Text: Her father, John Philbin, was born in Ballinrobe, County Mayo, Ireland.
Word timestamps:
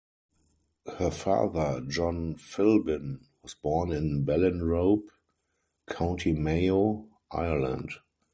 Her 0.97 1.11
father, 1.11 1.83
John 1.87 2.33
Philbin, 2.33 3.19
was 3.43 3.53
born 3.53 3.91
in 3.91 4.25
Ballinrobe, 4.25 5.09
County 5.87 6.33
Mayo, 6.33 7.07
Ireland. 7.29 7.91